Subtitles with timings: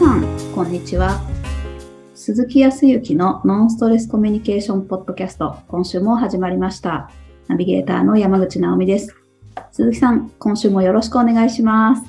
[0.00, 0.24] さん、
[0.54, 1.20] こんにちは。
[2.14, 7.10] 鈴木康之のノンストレスコミュニケーションポッドキャスト、今週も始まりました。
[7.48, 9.14] ナビゲーターの山口直美です。
[9.72, 12.04] 鈴木さん、今週もよろしくお願いします。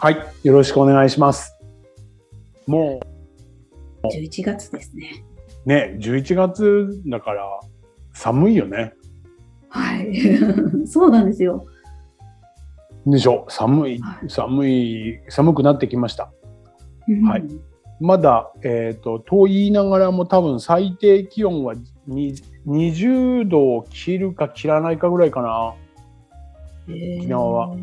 [0.00, 1.56] はい、よろしくお願いします。
[2.66, 2.98] も
[4.12, 5.24] 11月ですね。
[5.66, 7.44] うね、11月だから
[8.12, 8.92] 寒いよね。
[9.68, 10.16] はい。
[10.84, 11.64] そうなんですよ。
[13.06, 16.32] でしょ寒いは、寒い、寒くなってきました。
[17.28, 17.40] はい。
[17.40, 21.74] うんまだ、えっ、と、と言いながらも多分最低気温は
[22.06, 22.34] に
[22.66, 25.74] 20度を切るか切らないかぐらいかな。
[26.88, 27.76] 沖縄は。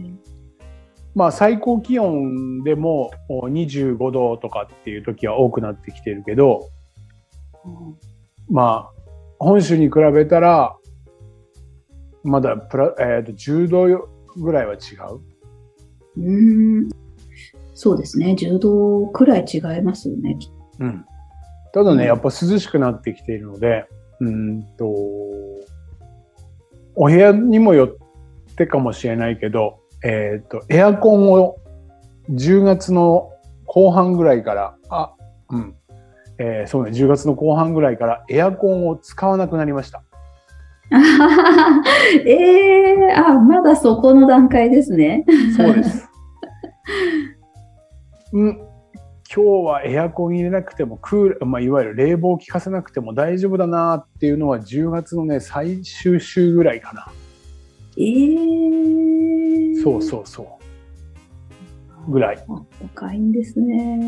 [1.15, 6.69] まあ最高気温でもお25度とかっていう時は多くなってきてるけど、
[7.65, 7.97] うん。
[8.49, 9.01] まあ、
[9.39, 10.77] 本州に比べたら、
[12.23, 15.21] まだプラ、えーと10度ぐらいは違う。
[16.17, 17.02] うーん
[17.83, 18.33] そうですね。
[18.39, 20.37] 10度くらい違いますよね。
[20.79, 21.05] うん。
[21.73, 23.85] ただね、うんやっぱ涼しくなってきているので、
[24.21, 24.85] うーんと、
[26.95, 31.57] お部屋にもよってかもしれないけど、えっ、と、エアコンを
[32.29, 33.31] 10月の
[33.65, 35.13] 後半ぐらいから、あ、
[35.49, 35.75] うん。
[36.37, 40.03] えーそうね、10月の後半ぐらいからエアコンを使わなくなりました。
[42.25, 45.25] ええあ、まだそこの段階ですね。
[45.57, 46.12] そうです。
[48.33, 48.65] うん、今
[49.27, 57.11] 日はエアコン入れなくてもクーラー、まあ、いわゆる冷房を効かせなくても大丈夫だなっていうのは10月のね最終週ぐらいかな。
[57.95, 60.59] ええそうそうそ
[62.07, 62.11] う。
[62.11, 62.43] ぐらい。
[62.49, 63.99] あったかいんですね。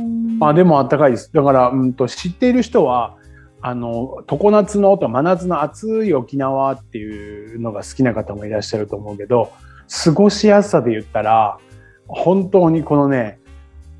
[0.41, 1.31] あでもあったかいです。
[1.31, 3.15] だから、うん、と知っている人は
[3.61, 9.51] あの常夏のと真夏の暑い沖縄っていうのが好きな方もいらっしゃると思うけど
[10.03, 11.57] 過ごしやすさで言ったら
[12.07, 13.39] 本当にこのね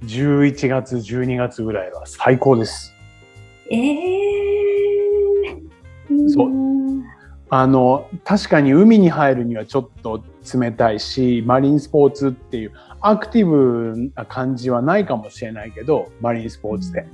[0.04, 2.94] 11月12月ぐらいは最高です。
[3.72, 4.56] ええ
[6.28, 6.50] そう。
[6.50, 7.04] ん。
[7.50, 10.24] あの確かに海に入るにはちょっと
[10.60, 17.08] 冷たいしマリンスポーツっていうアクティブな感じはないかもしれないけどマリンスポーツで。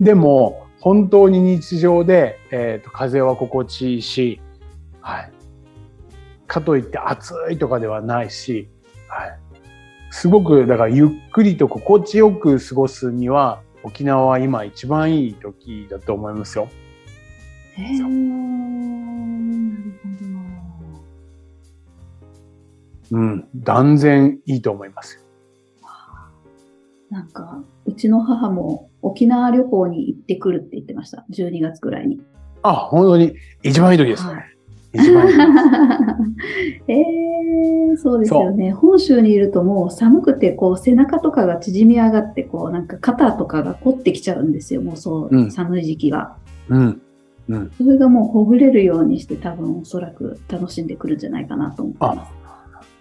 [0.00, 4.40] でも本当に日常で、えー、と風は心地いいし、
[5.00, 5.32] はい、
[6.46, 8.68] かといって暑いとかではないし、はい、
[10.14, 16.68] すごくだからゆっくりと心地よく過ごすには沖縄は今一番いい時だと思いますよ。
[17.76, 18.14] ええなる
[23.10, 25.20] うん、断然いいと思います。
[27.10, 31.26] なんか、うちの母も沖縄旅行に行ってくるって言ってました。
[31.32, 32.20] 12月くらいに。
[32.62, 34.22] あ、本当に一番いい時です。
[34.22, 34.54] はい
[34.94, 36.84] 一番いい時です。
[36.88, 38.72] ええそうですよね。
[38.72, 44.82] 本州にいるともう寒くて、こう背中とかが縮み上がって、こうなんか肩とかが凝ってきちゃうんですよ。
[44.82, 46.36] もうそう、うん寒い時期が。
[46.68, 47.00] うん。
[47.48, 47.70] うん。
[47.76, 52.44] それがもうほぐれるようにして多分おそらく楽しんでくるんじゃないかなと思ってます。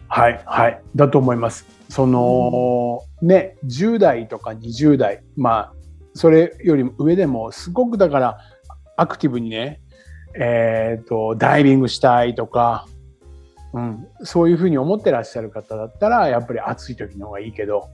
[0.08, 0.82] はい、はい。
[0.96, 1.66] だと思います。
[1.90, 5.74] その、ね、10代とか20代、まあ、
[6.14, 8.38] それよりも上でも、すごくだから、
[8.96, 9.82] アクティブにね、
[10.40, 12.88] えっ、と、ダイビングしたいとか、
[13.74, 17.90] うん、そういうふうに思ってらっしゃる方だったら、やっぱり暑い時の方がいいけど、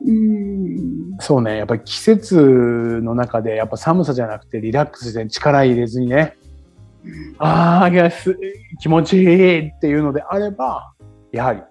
[0.00, 1.16] うーん。
[1.20, 6.36] そうね、やっぱり季節の中で、やっぱ寒さじゃなくてリラックスして力入れずにね、
[7.38, 8.36] ああ、いやす
[8.80, 10.92] 気持ちいいっていうのであれば、
[11.32, 11.62] やはり、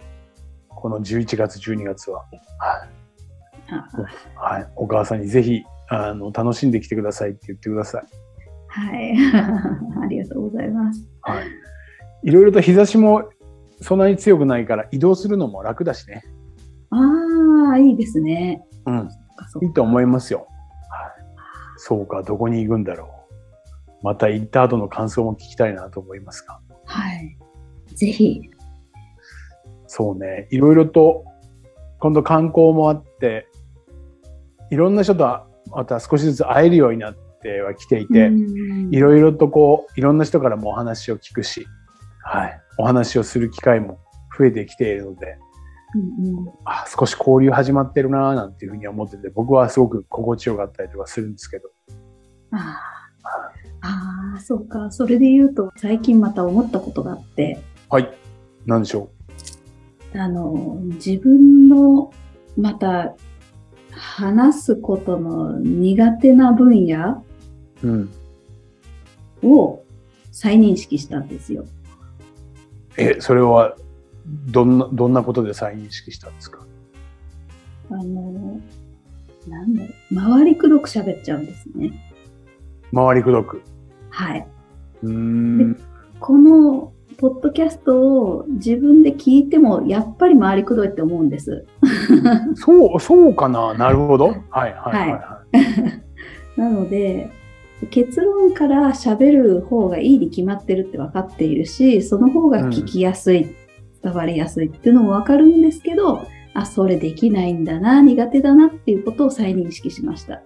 [0.70, 2.90] この11月、12月は、はい。
[3.70, 8.04] あはい、お母さんにぜひ、あの、楽しんできてくださいって言ってください。
[8.68, 9.16] はい。
[10.04, 11.08] ありがとうございます。
[11.22, 11.46] はい。
[12.24, 13.30] いろいろと日差しも
[13.82, 16.24] そんなに強くないから移動するのも楽だしね。
[16.90, 18.64] ああ、いいですね。
[18.86, 19.10] うん。
[19.62, 20.40] いいと思いますよ。
[20.40, 20.48] はい。
[21.78, 23.08] そうか、どこに行くんだろう。
[24.04, 26.60] また行った後の感想も聞きたいなと思いますが。
[26.86, 27.38] はい。
[27.96, 28.42] ぜひ。
[29.88, 31.26] そうね、いろいろと、
[32.00, 33.48] 今度観光もあって、
[34.70, 37.27] いろんな人とまた少しずつ会えるようになって
[37.62, 41.68] はきていて、うんいろいろとこう、いろんな人からもお話を聞くし、
[42.24, 44.00] はい、お話をする機会も
[44.38, 45.38] 増えてきているので、
[45.96, 51.70] うんうんあ少し交流始まってるなぁなんていうふうに思ってて、僕はすごく心地よかったりとかするんですけど。
[52.52, 52.98] あー
[53.82, 54.92] あー、そうか。
[54.92, 57.60] それで言うと、最近また思ったことがあって、
[57.90, 58.10] はい。
[58.66, 59.10] なんでしょ
[60.16, 62.12] あの、自分の、
[62.58, 63.16] また、
[63.92, 67.26] 話すことの苦手な分野
[67.84, 67.88] う。
[67.88, 68.10] うん。
[69.44, 69.84] を
[70.32, 71.66] 再認識したんですよ。
[72.98, 73.76] え、それは、
[74.26, 76.66] どんな、どんなことで再認識したんですか？
[77.90, 78.60] あの、
[79.48, 81.92] なんだろう、回りくどく喋っちゃうんですね。
[82.94, 83.62] 回りくどく？
[84.10, 84.48] はい。
[85.04, 85.80] うーん。
[86.20, 91.66] このポッドキャストを自分で聞いても、やっぱり回りくどいって思うんです。
[92.56, 93.74] そう、そうかな？
[93.76, 94.28] なるほど。
[94.28, 95.60] はいはいはい、はい。
[96.60, 97.30] なので、
[97.86, 103.56] 結論から喋る方がいいに決まってるって分かっているし、その方が聞きやすい、
[104.04, 110.42] 伝わりやすいっていうのも分かるんですけど、あ、それできないんだな、苦手だなっていうことを再認識しました。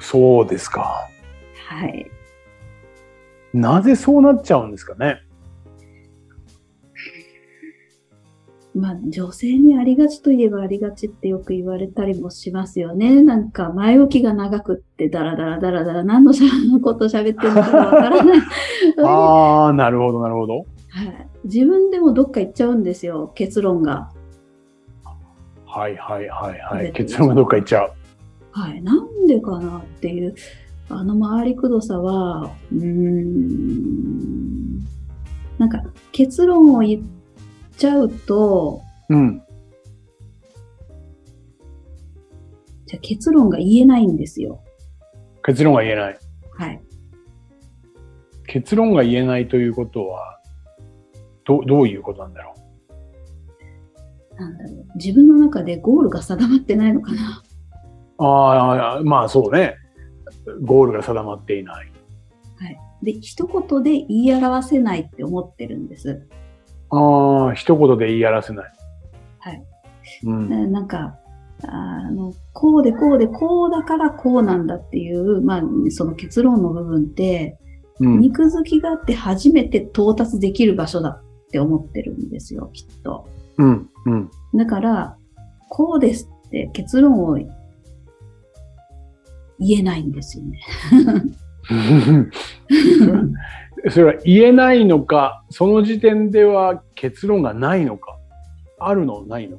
[0.00, 1.08] そうですか。
[1.68, 2.10] はい。
[3.54, 5.20] なぜそうなっちゃうんですかね。
[8.74, 13.22] まあ、女性にありがちといえばありがちってよく言われたりもしますよね。
[13.22, 18.38] なんか前置きが長くってダラダラダラダラ何ののこと喋ってるのかわからない。
[19.04, 20.54] ああ、なるほどなるほど。
[20.54, 20.66] はい、
[21.44, 24.10] 自分でもどっか行っちゃうんですよ、結論が。
[25.66, 26.92] はいはいはいはい。
[26.92, 27.92] 結論がどっか行っちゃう。
[28.52, 28.82] はい。
[28.82, 30.34] なんでかなっていう、
[30.88, 33.72] あの回りくどさは、うーん、
[35.58, 35.82] なんか
[36.12, 37.02] 結論を言っ
[37.76, 39.42] ちゃうと、うん。
[42.86, 44.62] じゃあ結論が言えないんですよ。
[45.44, 46.18] 結論が言えない。
[46.58, 46.82] はい。
[48.46, 50.38] 結論が言えないということは、
[51.44, 52.54] どどういうことなんだろ
[54.38, 54.86] なんだろう。
[54.96, 57.42] 自分の中でゴールが定まってないのかな。
[58.18, 58.24] う。
[58.24, 59.76] ああ、まあそうね。
[60.62, 61.92] ゴールが定まっていない。
[62.58, 62.78] はい。
[63.02, 66.26] で、一言で言い表せないって思ってるんです。
[66.92, 68.72] ああ、一言で言い表せない。
[69.38, 69.62] はい。
[70.24, 70.48] うん。
[70.48, 71.16] ななんか、
[71.64, 77.58] あの、こうでこうでこうだからこうなんだっていう、まあ、その結論の部分って、
[78.00, 83.28] うん、肉付きがあって初めて到達できる場所だって思ってるんですよ、きっと。
[83.58, 83.90] うん。
[84.06, 84.30] うん。
[84.54, 85.16] だから、
[85.68, 87.38] こうですって結論を
[89.58, 90.60] 言えないんですよね。
[93.90, 98.16] それは言えないのか、その時点では結論がないのか、
[98.78, 99.58] あるのないの？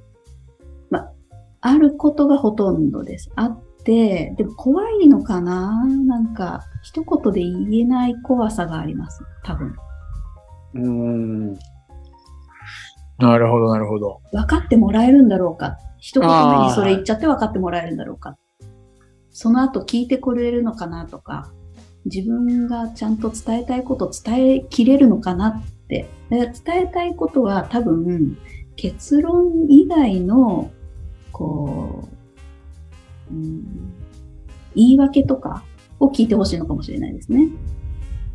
[1.66, 3.32] あることがほとんどです。
[3.36, 5.86] あって、でも怖いのかな？
[5.86, 9.24] なんか、一言で言えない怖さがあります。
[9.46, 9.74] 多分。
[10.74, 11.54] うーん。
[13.18, 14.20] なるほど、なるほど。
[14.34, 15.78] 分かってもらえるんだろうか？
[16.00, 18.36] 一言目あーにそれ言っちゃって分かってもらえるんだろうか？
[19.32, 21.50] その後聞いてくれるのかなとか、
[22.06, 26.10] 自分がちゃんと伝えたいこと伝えきれるのかなって。
[26.30, 28.38] 伝えたいことは多分、
[28.76, 30.72] 結論以外の、
[31.32, 32.10] こ
[33.32, 33.94] う、うん、
[34.76, 35.64] 言い訳とか
[36.00, 37.50] を聞いてほしいのかもしれないですね。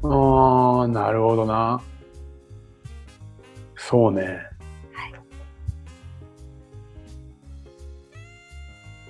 [0.02, 1.80] ああ、なるほどな。
[3.74, 4.38] そうね。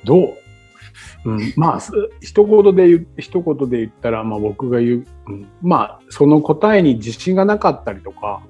[0.05, 0.38] どう？
[1.25, 8.43] うん、まあ、す一言で一言で言ったら、まあ僕が言う、うん、まあ、その答えに自信がなかったりとか、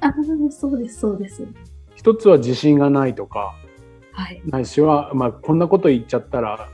[0.00, 0.14] ああ、
[0.50, 1.46] そうです、そうです。
[1.94, 3.54] 一つは自信がないとか、
[4.12, 4.42] はい。
[4.46, 6.68] ないしは、まあ、こんなこと言っちゃったら、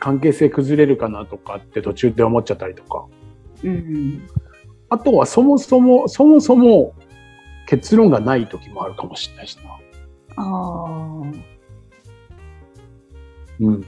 [0.00, 3.06] 関係性崩れるかなとかって途中で思っちゃったりとか。
[3.62, 4.26] うん。
[4.88, 6.94] あとはそもそも、そもそも
[7.66, 9.70] 結論がない時もあるかもしれないしな。
[9.70, 9.78] あ
[10.36, 11.22] あ、
[13.60, 13.74] うん。
[13.74, 13.80] はい。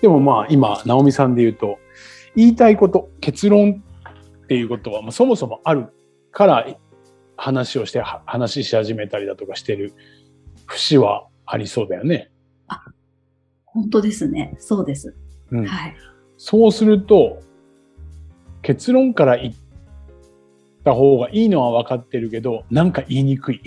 [0.00, 1.78] でもまあ今、直美さんで言うと、
[2.36, 3.82] 言いたいこと、結論
[4.44, 5.86] っていうことは、まあ、そもそもある
[6.30, 6.66] から
[7.36, 9.94] 話をして、は話し始めたりだとかしてる
[10.66, 12.30] 節はありそうだよね。
[13.72, 14.56] 本当ですね。
[14.58, 15.14] そうです。
[15.50, 15.64] うん。
[15.64, 15.96] はい。
[16.36, 17.40] そうすると、
[18.62, 19.54] 結論から言っ
[20.84, 23.60] た方がいいのは分かってるけど、なんか言いにくい。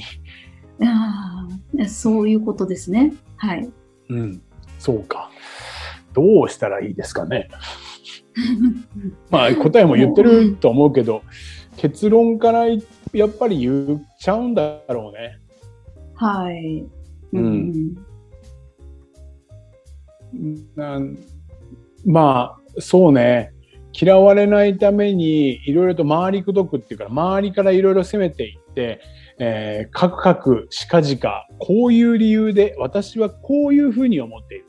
[0.82, 1.48] あ
[1.80, 3.14] あ、そういうことですね。
[3.38, 3.70] はい。
[4.10, 4.42] うん。
[4.80, 5.30] そうか。
[6.14, 7.50] どうしたらいいですかね。
[9.30, 11.24] まあ答えも言ってると思うけど、
[11.78, 12.76] 結論からや
[13.26, 15.40] っぱり言っちゃうんだろうね。
[16.16, 16.86] はい。
[17.34, 17.96] うん
[20.76, 21.18] なん
[22.06, 23.54] まあ、そうね。
[23.94, 29.00] 嫌われないためにいろいろと回りくどくっていうか、周りからいろいろ攻めていって、
[29.40, 34.66] えー、かくかくしかじか、こういう理由で私はこういうふうに思っている。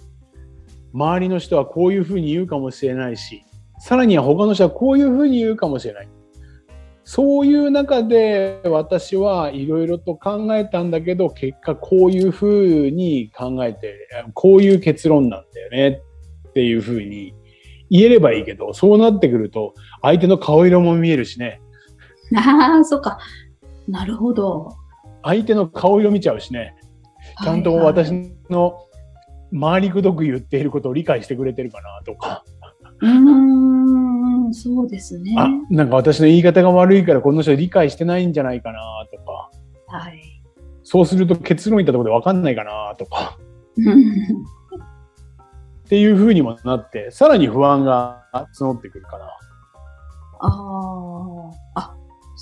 [0.93, 3.45] 周りの人はこういうふうに言うかもしれないし、
[3.79, 6.09] さらには他の人はこういうふうに言うかもしれない。
[7.07, 16.01] そういう中で私はいろいろと考えたんだけど、結果こういうふうに考えて、こういう結論なんだよね
[16.49, 17.35] っていうふうに
[17.91, 21.61] 言えればいいけど、そうなってくると相手の顔色も見えるしね。
[22.35, 23.19] ああ、そっか。
[23.89, 24.71] なるほど。
[25.23, 26.75] 相手の顔色見ちゃうしね。
[27.43, 28.13] ちゃんと私
[28.51, 28.79] の
[29.59, 32.45] 回りくどく言っていることを理解してくれてるかなとか。
[33.01, 35.35] うーん、そうですね。
[35.39, 38.81] あ、なんか私の言い方が悪いからこの人理解してないんじゃないかな
[39.13, 39.51] とか。
[39.89, 40.21] はい。
[40.83, 43.39] そうすると結論言ったところで分かんないかなとか。
[45.85, 48.25] っていう風にもなって、さらに不安が
[48.59, 49.27] 募ってくるから。
[49.27, 51.51] ああ、あ、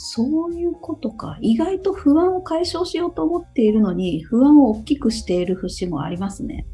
[0.05, 1.39] そういうことか。
[1.41, 6.67] 意外と不安を解消しようと思っているのに、不安を大きくしている節もありますね。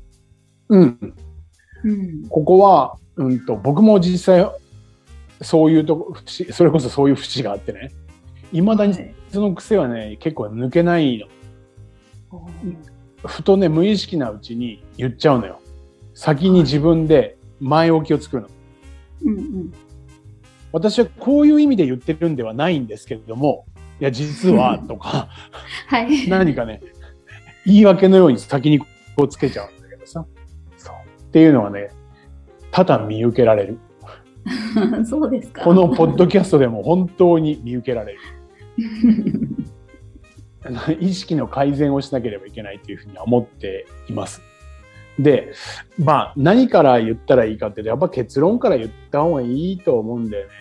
[0.71, 1.15] うん。
[1.85, 2.27] うん。
[2.31, 4.51] ここは、うんと、僕も実際、
[5.43, 7.91] そういうとこ、節それこそそういう節があってね。
[8.53, 11.27] 未だにはいその癖はね、結構抜けないの。
[13.27, 15.61] ふとね、無意識なうちに言っちゃうのよ。
[16.15, 18.49] 先に自分で前置きを作るの。
[19.27, 19.73] うんうん。
[20.73, 23.67] 私はこういう意味で言ってるんではないんですけれども、
[24.01, 25.29] いや、実は、 とか、
[25.87, 26.29] はい。
[26.29, 26.81] 何かね、
[27.67, 28.87] 言い訳のように先にこ
[29.25, 30.25] うつけちゃうんだけどさ。
[30.77, 31.23] そう。
[31.23, 31.91] っていうのはね、
[32.71, 33.79] 多々見受けられる。
[35.05, 35.63] そうですか。
[35.63, 38.19] このポッドキャストでも本当に見受けられる。
[41.01, 44.43] 意識の改善をしなければいけないというふうには思っています。
[45.19, 45.53] で、
[45.99, 50.53] まあ何から言ったらいいかっていうと、やっぱ結論から言った方がいいと思うんだよね。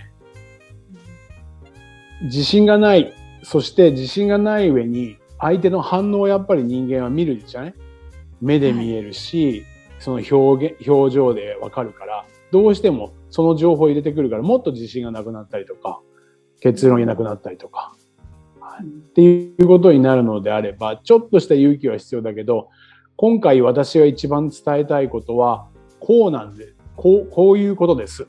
[2.24, 3.14] 自信がない。
[3.44, 7.74] そして自信がない上に相手の反応をやっぱり人間は見るじゃない？
[8.42, 9.64] 目で見えるし、
[10.00, 16.02] その表現、表情でわかるから、どうしてもその情報を入れてくるから、もっと自信がなくなったりとか、
[16.60, 17.96] 結論言えなくなったりとか、
[18.82, 22.70] っていうことになるのであれば、ちょっとした勇気は必要だけど、
[23.18, 25.68] 今回私が一番伝えたいことは、
[26.00, 28.28] こうなんで、こう、こういうことです。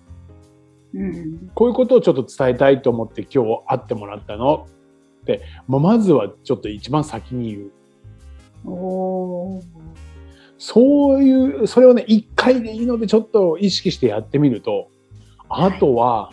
[0.95, 1.50] うん。
[1.54, 4.66] こういうことをちょっと伝えたいと思って今日会ってもらったの。
[5.23, 7.71] って、まずはちょっと一番先に言う。
[10.57, 14.88] そういう、それをね、一回でいいのでちょっと意識してやってみると、
[15.50, 16.33] あとは、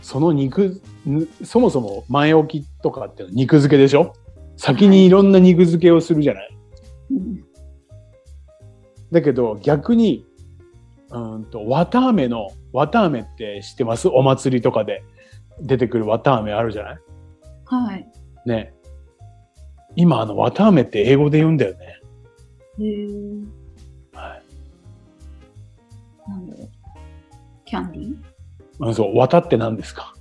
[0.00, 4.14] その肉、ぬそもそも前置きとかっていうのは肉付けでしょ？
[4.56, 6.56] 先にいろんな肉付けをするじゃない、
[7.10, 7.44] うん
[9.12, 10.24] だけど逆に、
[11.10, 14.08] うんと、綿あめの、綿あめって知ってます？
[14.08, 15.02] お祭りとかで
[15.60, 16.98] 出てくる綿あめあるじゃない？
[17.66, 18.08] はい。
[18.46, 18.74] ね。
[19.96, 22.00] 今あの綿あめって英語で言うんだよね。
[22.78, 23.44] へー
[24.12, 24.42] はい。
[26.30, 26.68] なんだろう。
[27.64, 28.16] キャンディー？
[28.78, 30.14] うん、そう、綿って何ですか？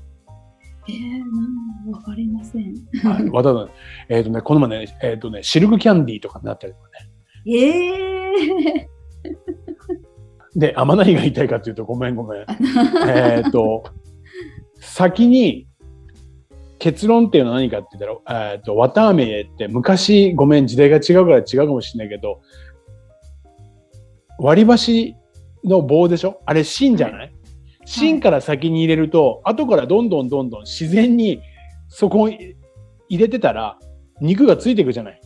[0.87, 2.73] えー、なんわかりません。
[3.03, 3.69] はい、綿だ。
[4.09, 7.11] えっ、とね、この前ね、えっ、とね、シルクキャンディーとかになったりとかね。
[7.47, 8.89] ええ
[10.55, 12.45] で、あ、ま何が言いたいかというと、ごめんごめん。
[13.07, 13.83] えっと、
[14.79, 15.67] 先に、
[16.79, 22.39] 結論っていうのは何かって言ったら、えっ、と、綿あめって昔、ごめん、時代が違うから違うかもしれないけど、
[24.39, 25.15] 割り箸
[25.65, 26.41] の棒でしょ？
[26.45, 27.33] あれ芯じゃない、
[27.85, 31.41] 芯から先に入れると、後からどんどんどんどん自然に
[31.89, 32.55] そこに
[33.09, 33.77] 入れてたら、
[34.21, 35.18] 肉がついていくじゃない？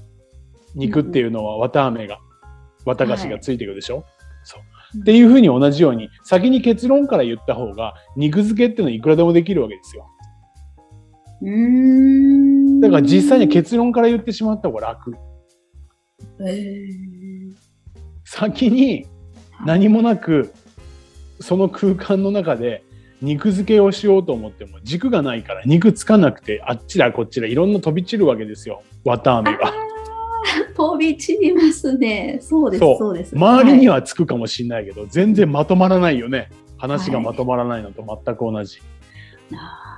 [0.76, 2.20] 肉っていうのは綿あめが、
[2.86, 4.06] 綿菓子がついていくでしょ、
[4.44, 4.58] そ
[4.96, 5.00] う。
[5.00, 10.08] っていうふうに同じように、先に結論から言った方が、肉付けっていうのはいくらでもできるわけですよ。
[11.42, 12.80] うーん。
[12.82, 15.16] だから実際に結論から言ってしまった方が楽。
[16.42, 17.74] えー
[18.26, 19.06] 先に
[19.64, 20.54] 何もなく、
[21.40, 22.84] その空間の中で
[23.22, 28.82] 肉付けをしようと思っても軸がないから肉つかなくてあっちだこっちだいろんな飛び散るわけですよ。
[29.06, 29.72] 綿あめが。
[30.76, 32.38] 飛び散りますね。
[32.42, 33.36] そうです、そうそうです。
[33.36, 36.50] 周りにははつくかもしれないけど、全然まとまらないよね。
[36.78, 38.78] 話がまとまらないのと全く同じ。
[38.78, 38.82] い。
[39.56, 39.94] あ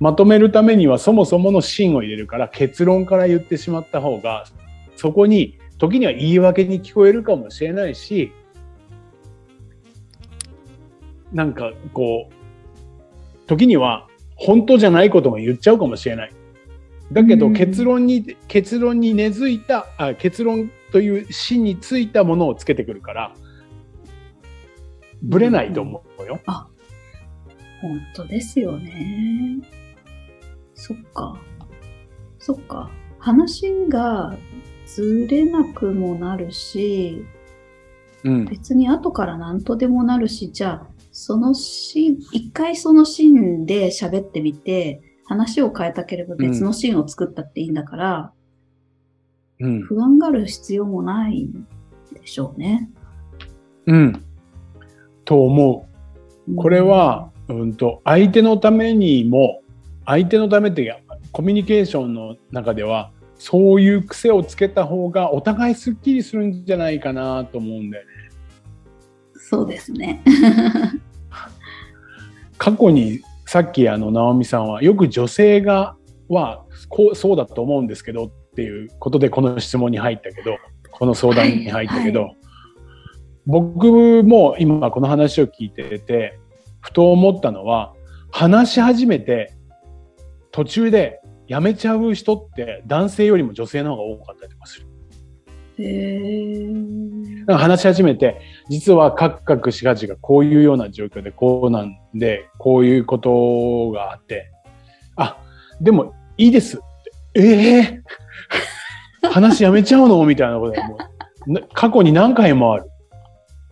[0.00, 4.44] まとめるためにはそもそもの芯を入れるから結論から言ってしまった方が
[4.96, 8.32] そこに時には言い訳に聞こえるかもしれないし
[11.32, 16.32] なんかこう時には本当じゃないことも言っちゃうかもしれない。
[17.12, 23.34] だけどうん結論に結論に根付いたあ結論という芯についたものをつけてくるから
[25.22, 26.40] ぶれないと思うよ。
[26.46, 26.52] ー
[27.80, 29.58] 本当ですよね。
[30.74, 31.40] そっか。
[32.38, 32.90] そっか。
[33.18, 34.36] 話が
[34.86, 37.24] ずれなくもなるし、
[38.24, 48.32] うん別に後から何とでもなるし、じゃあ、そのシーン、一回そのシーンで喋ってみて、話を変えたければ別のシーンを作ったっていいんだから、
[49.60, 51.66] うん不安がる必要もないん
[52.14, 52.88] でしょうね。
[53.86, 54.24] うん。
[55.24, 55.86] と思
[56.48, 56.54] う。
[56.54, 59.62] これは、うんと、相手のためにも、
[60.06, 68.12] 相手のためってコミュニケーションの中では、そういう癖をつけた方がお互いすっきりするんじゃないかなと思うんだよね。
[69.34, 70.22] そうですね。
[72.58, 75.96] 過去にさっきあの直美さんはよく女性が
[76.28, 80.58] はこうそうだと思うんですけどっていうことでこの質問に入ったけど
[80.90, 82.38] この相談に入ったけど、はいはい、
[83.46, 86.38] 僕も今この話を聞いてて
[86.82, 87.94] ふと思ったのは
[88.30, 89.56] 話し始めて
[90.52, 94.86] 途中で辞めちゃう人って男性よりも女性の方が多かったりとかする。
[95.80, 96.66] へ
[97.48, 104.50] 話し始めて実はカクカクしがちがこういうような状況でこうなんでこういうことがあって
[105.16, 105.38] あ
[105.80, 106.76] でもいいです。
[106.76, 106.80] っ
[107.34, 110.24] てええー、 話やめちゃうの？
[110.24, 112.90] みたいなことでもう過去に何回もある。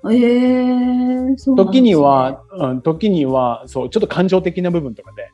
[0.05, 5.29] えー、そう、ね、時には、うん、時にはそうちょっと感情的な部分とかで。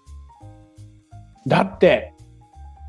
[1.47, 2.12] だって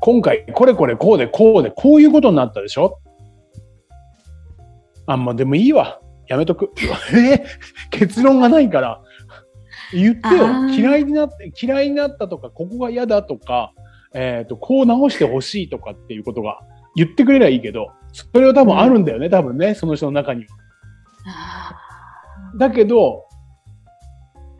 [0.00, 2.98] 今回これこれこうでこうでこういうことになったでしょ？
[5.06, 6.00] あんまでもいいわ。
[6.28, 6.70] やめとく。
[7.14, 7.44] え？
[7.90, 9.02] 結論がないから。
[9.92, 10.68] 言ってよ。
[10.70, 13.72] 嫌いになって、嫌いになったとか、ここが嫌だとか、
[14.14, 16.60] えっ、ー、と、こう直してほしいとかっていうことが
[16.94, 20.48] 言ってくれりゃいいけど、それは多分あるんだよね、うん、多分ね、その人の中には。
[22.58, 23.24] だけど、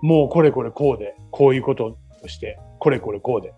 [0.02, 3.54] もうこれこれこうで、こういうことをして、これこれこうで。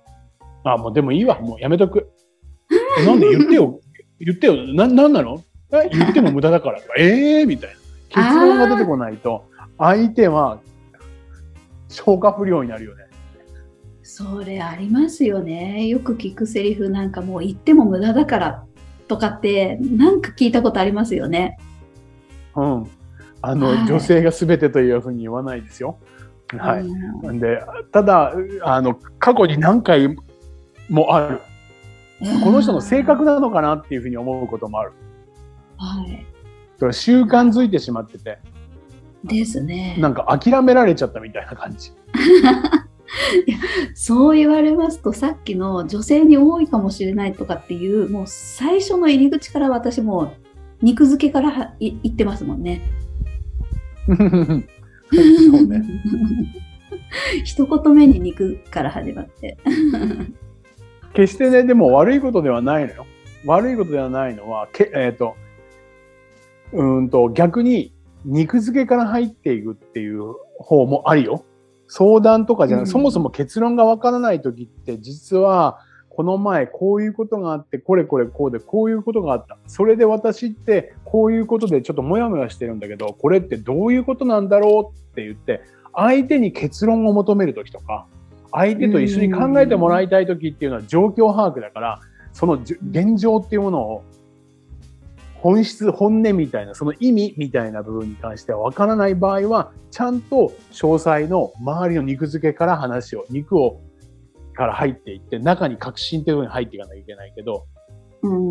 [0.64, 2.10] あ、もうでもいいわ、もうやめとく。
[3.06, 3.28] なんで？
[3.30, 3.80] 言ってよ、
[4.20, 5.42] 言ってよ、な、なんなの？
[5.70, 7.76] 言っても無駄だからとか、え えー、みたいな。
[8.08, 9.44] 結論が出てこないと、
[9.78, 10.60] 相手は
[11.88, 13.04] 消化不良になるよね。
[14.02, 15.86] それありますよね。
[15.88, 18.64] よく聞くセリフなんかもう言っても無駄だから
[19.08, 21.58] とかってなんか聞いたことありますよね。
[22.54, 22.86] うん。
[23.42, 25.98] あの、はい、女性が全てというふうに言わないですよ。
[26.56, 26.82] はい。
[26.82, 27.60] うん、で、
[27.92, 28.32] ただ、
[28.62, 30.16] あの、過去に何回
[30.88, 31.40] もある。
[32.42, 34.92] この人の性格なのかなっていうふうに思うこともある。
[35.78, 36.26] はい。
[36.92, 38.38] 習慣づいてしまってて。
[39.24, 39.96] ですね。
[39.98, 41.92] なんか諦められちゃったみたいな感じ。
[43.46, 43.58] いや
[43.94, 50.34] そう言われますとさっきの女性に多いかもしれないとかっていうもう最初の入り口から私も
[50.82, 52.82] 肉付けからい言ってますもんね。
[54.06, 54.16] そう
[55.66, 55.82] ね。
[57.44, 59.56] 一言目に肉から始まって
[61.14, 63.06] 決してねでも悪いことではないのよ。
[63.46, 65.36] 悪いことではないのはけ、えーと
[66.76, 67.92] うんと逆に
[68.24, 71.44] 肉付けから入っていくっていう方もあるよ。
[71.88, 75.78] 相談とかじゃなく、うん、そもそも結論がわからない時って実は
[76.10, 79.58] この前こういうことがあってこれこれこうでこういうことがあった。
[79.66, 85.62] それで私ってこういうことでちょっとモヤモヤしてるんだけどこれってどういうことなんだろうって言って
[85.94, 88.06] 相手に結論を求める時とか
[88.52, 92.00] 相手と一緒に考えてもらいたい時っていうのは状況把握だから
[92.32, 94.02] その現状っていうものを
[95.46, 103.80] 本質、本音みたいな、その意味みたいな部分に関しては分からない場合は、ちゃんと詳細の周りの肉付けから話を、肉を
[104.54, 107.68] から入っていって、中に革新っていうふうに入っていかなきゃいけないけど、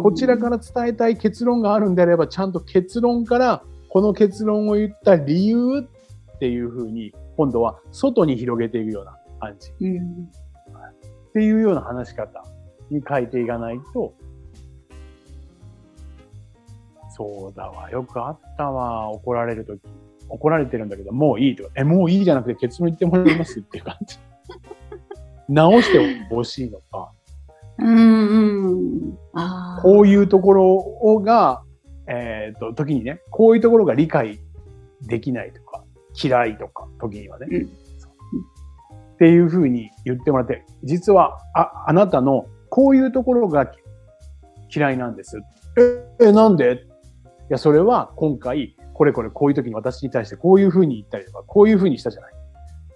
[0.01, 9.73] こちらから伝えたい結論があるんであれば、ちゃんと結論から、この結論を言った理由っていうふうに、今度は外に広げていくような感じ。
[9.81, 12.41] うん、っていうような話し方
[12.89, 14.13] に変えていかないと、
[17.17, 17.89] そうだわ。
[17.89, 19.09] よくあったわ。
[19.09, 19.81] 怒られるとき。
[20.27, 24.17] 怒られてるんだけど、もういいとか、え、もういいじゃなくて結論言ってもらいますっていう感じ。
[25.47, 27.11] 直してほしいのか。
[27.77, 29.17] うんうん。
[29.81, 31.61] こういうところが、
[32.07, 34.39] えっ、ー、と、時にね、こういうところが理解
[35.07, 35.83] できないとか、
[36.21, 37.47] 嫌いとか、時にはね。
[37.51, 37.69] うん、っ
[39.19, 43.71] ていうふうに言ってもらって、実は、あ、あなたのこういうところが
[44.75, 45.37] 嫌いなんです。
[46.19, 46.73] え、えなんで？
[46.73, 46.94] い
[47.49, 52.33] や、それは今回、これこれこういう時に私に対してこういうふうに言ったりとか、こういうふうにしたじゃない。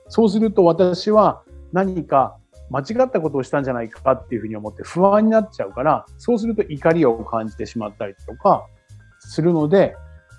[0.08, 2.38] そうすると私は何か
[2.70, 8.66] 間違ったことをしたんじゃないかっていうふうに思って不安になっちゃうから、そうすると怒りを感じてしまったりとか
[9.20, 9.96] するので、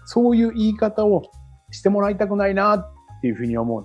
[0.07, 1.23] そういう言い方を
[1.70, 3.85] してもらいたくないなっていうふうに思う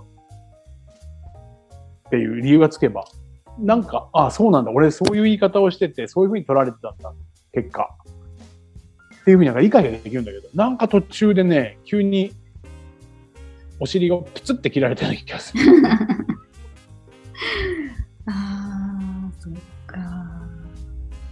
[2.08, 3.06] っていう理由がつけば、
[3.60, 4.72] なんか、ああ、そうなんだ。
[4.72, 7.14] 俺そういう言い方をしてて、そういうふうに取られてたんだ。
[7.54, 7.96] 結果。
[9.26, 12.32] っていうふうになんか理解ができるんだけど、なんか途中でね、急に
[13.80, 15.64] お尻がプツって切られたような気がする。
[18.28, 18.32] あ
[19.28, 19.54] あ、そっ
[19.88, 19.98] か。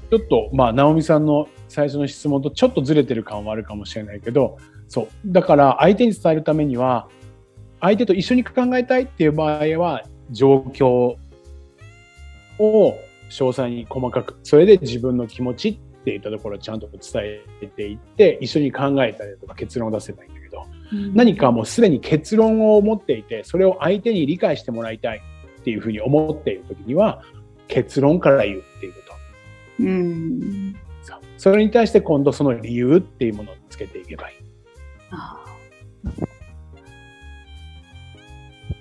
[0.10, 5.08] ちょっと、まあ、直美さんの最初の質問とちょっとずれてる感はあるかもしれないけど、そう。
[5.28, 7.08] だから相手に伝えるためには、
[7.80, 11.20] 相手と一緒に考えたいっていう場合は、状況を
[12.58, 12.96] 詳
[13.30, 17.00] 細に細かく、それで自分の気持ちっっていったところをちゃんと伝
[17.62, 25.22] えていって一緒に考えたりとか結論を出せばいいんだけど、うん、何かもうすでに結論を持っていてそれを相手に理解してもらいたい
[25.62, 27.24] っていうふうに思っている時には
[27.70, 29.14] 結論から言うっていうこと。
[29.80, 34.36] うん、そそれに対して今度その理由っていうものをつけていけばいい。
[35.12, 35.46] あ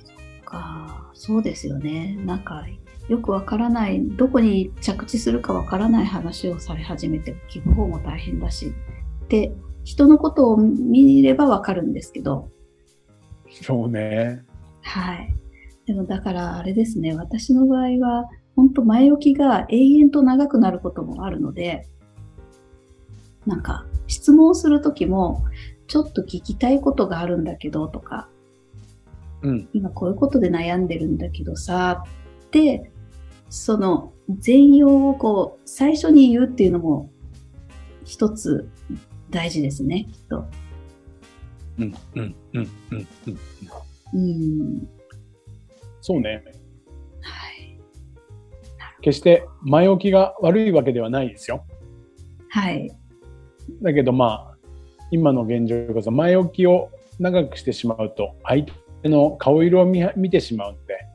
[0.04, 2.16] そっかそうですよね。
[2.26, 2.66] なんか
[3.08, 8.72] よくわからない、どこに着地するかわからない話をされ始めて、聞く方も大変だし。
[9.28, 9.52] で、
[9.84, 12.48] 人のことを見ればわかるんですけど。
[13.50, 14.44] そうね。
[14.82, 15.34] はい。
[15.86, 21.88] でもだからあれですね、私の場合は、本当前置きが永遠と長くなることもあるので、
[23.46, 25.44] なんか質問するときも、
[25.88, 28.28] ちょっと聞きたいことがあるんだけどとか、
[29.42, 32.04] うん、今こういうことで悩んでるんだけどさ、
[32.46, 32.91] って
[33.54, 37.10] その全容をこう最初に言うっていうのも
[38.02, 38.70] 一つ
[39.28, 40.46] 大事ですね、きっと。
[41.78, 43.08] うん、うん、うん、うん、
[44.14, 44.18] うん。
[44.18, 44.88] うん。
[46.00, 46.42] そうね。
[47.20, 47.78] はい。
[49.02, 51.66] 決して前置きが悪いわけではないですよ。
[52.48, 52.90] はい。
[53.82, 54.56] だけどまあ、
[55.10, 56.88] 今の現状こそ前置きを
[57.20, 58.64] 長くしてしまうと相
[59.02, 61.11] 手の顔色を見見てしまうので、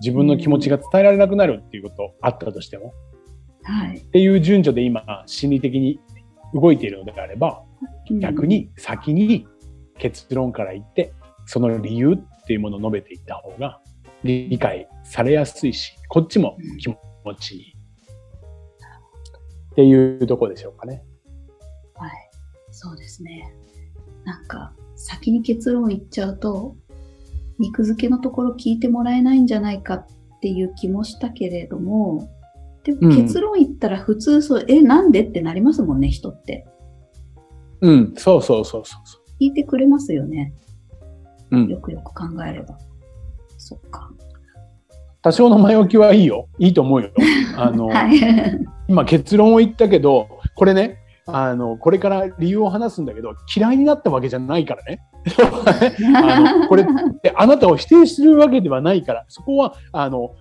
[0.00, 2.94] 自分の気持ちが伝えられなくなるっていうことあったとしても、
[3.62, 6.00] はい、っていう順序で今心理的に
[6.54, 7.62] 動いているのであれば、
[8.20, 9.46] 逆に先に
[9.98, 11.12] 結論から言って
[11.46, 13.80] その理由っていうものを述べていった方が
[14.24, 16.96] 理解されやすいしこっちも気持
[17.38, 17.74] ちいい、
[19.72, 21.04] っていうとこでしょうかね。
[21.94, 22.10] はい。
[22.70, 23.54] そうですね。
[24.24, 26.76] なんか先に結論言っちゃうと
[27.60, 30.06] 肉付けのところ聞いてもらえないんじゃないかっ
[30.40, 32.28] ていう気もしたけれども、
[32.84, 36.66] でも結論言ったら普通そう、うん、え、なんでってなりますもんね、人って。
[37.82, 39.42] うん、そうそうそうそう。
[39.42, 40.52] 聞いてくれますよね。
[41.50, 41.68] うん。
[41.68, 42.78] よくよく考えれば。
[43.58, 44.10] そっか。
[45.22, 46.48] 多少の前置きはいいよ。
[46.58, 47.10] いいと思うよ。
[47.56, 48.18] あの、 はい、
[48.88, 50.96] 今結論を言ったけど、これね、
[51.26, 55.00] あの、これから理由を話すんだけど、嫌いになったわけじゃないからね。
[56.16, 56.86] あのこれ
[57.34, 60.34] あなたを否定するわけではないからそこはあの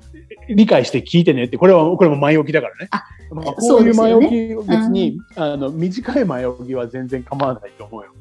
[0.48, 2.88] 理解して聞いてねってこれはこれも前置きだからね。
[2.92, 8.12] あまあ、こういう前置き、ね、別に、うん、あの短い前置きは全然構わないと思うよ。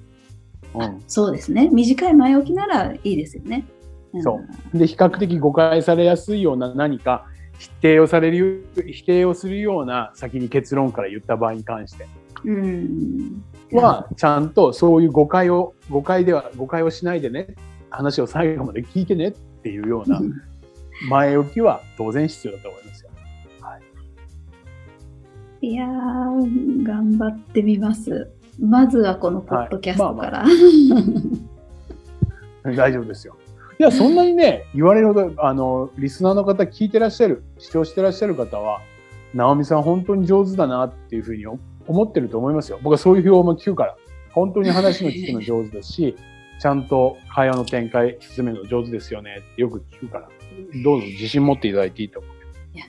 [0.74, 3.64] うん、そうですね短い前置きならいいですよね。
[4.12, 4.40] うん、そ
[4.74, 7.26] うで比較的誤解されやすいような何か
[7.58, 12.06] 否定をされる否定をするような先に結論から言った場合に関して。
[12.44, 13.42] うん
[13.76, 17.54] はちゃんとそういう誤解を誤解では誤解をしないでね
[17.90, 20.20] 話を最後まで聞いてねっていうような
[21.08, 23.10] 前置きは当然必要だと思いますよ。
[23.60, 23.78] は
[25.60, 28.30] い、いやー頑張ってみます。
[28.60, 30.38] まずはこのポッドキャストから。
[30.40, 31.00] はいまあ
[32.64, 33.36] まあ、 大丈夫ですよ。
[33.80, 38.80] いやそんなにね言われるほどあのリスナーの方聞いてらっしゃる視聴してらっしゃる方は
[39.34, 41.46] 直美さん本当に上手だなっていうふうに
[41.88, 42.78] 思ってると思いますよ。
[42.82, 43.96] 僕はそういう評も聞くから。
[44.30, 46.16] 本当に話の聞くの上手ですし、
[46.60, 50.28] ちゃんと会話の展開、進めるの上手ですよねってよく聞くから、
[50.84, 52.32] どうぞ自信持っていただいていいと思う。
[52.76, 52.84] いや、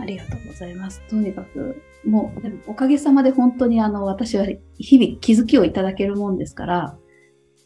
[0.00, 1.02] ありがとうございます。
[1.08, 4.46] とにかく、もう、でもおかげさまで本当にあの、私は
[4.78, 6.98] 日々気づきをいただけるもんですから、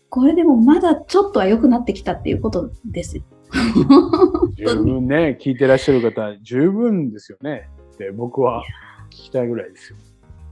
[0.08, 3.22] これでもまだちょっとは良くなってきたっていうことですよ。
[4.56, 8.62] 十分ね、聞いてらっしゃる方、十分ですよねって僕は
[9.10, 9.98] 聞きたいぐらいですよ。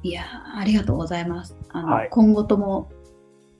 [0.02, 0.22] いや
[0.56, 1.56] ありがとうございます。
[1.70, 2.90] あの、はい、今後とも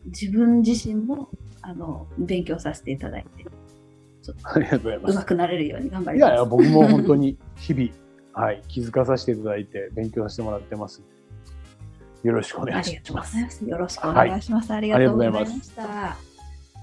[0.07, 1.29] 自分自身も
[1.63, 3.45] あの勉強させていただいて、
[4.23, 5.15] ちょっとありがとうございます。
[5.15, 6.29] 上手くなれるように頑張ります。
[6.29, 7.91] いやいや、僕も本当に日々、
[8.33, 11.03] はい、気づかさせていただいて勉強させてもらってます。
[12.23, 13.37] よろしくお願いします。
[13.37, 14.71] ますよろしくお願いします。
[14.71, 16.17] はい、ありがとうございました。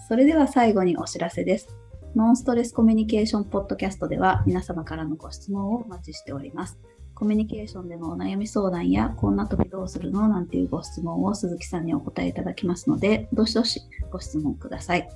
[0.08, 1.68] それでは最後にお知らせです。
[2.15, 6.80] ノンストレスコミュニケーションポッドキャストでは皆様からのご質問をお待ちしております。
[7.15, 15.10] コミュニケーションでのお悩み相談や、こんな時どうするのなんていうご質問を鈴木さんにお答えいただきますので、どしどしご質問ください。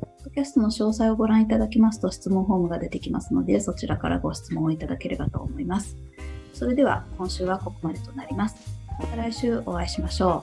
[0.00, 5.96] ポッドキャストの詳細をご覧いただきますと質問フォームが出てきますので、そちらからご質問をいただければと思います。
[6.52, 8.56] それでは今週はここまでとなります。
[8.98, 10.42] また来週お会いしましょ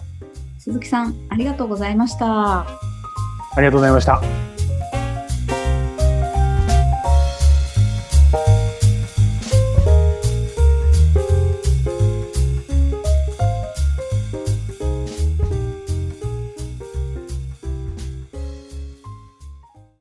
[0.57, 0.61] う。
[0.61, 2.61] 鈴木さん、ありがとうございました。
[2.61, 2.67] あ
[3.57, 4.21] りがとうございました。